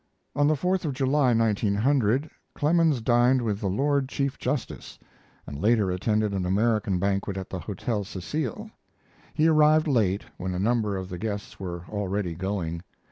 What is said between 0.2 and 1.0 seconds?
On the Fourth of